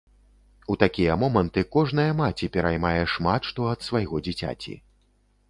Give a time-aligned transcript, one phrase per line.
[0.73, 4.73] У такія моманты кожная маці пераймае шмат што ад свайго дзіцяці.